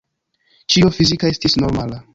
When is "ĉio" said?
0.75-0.91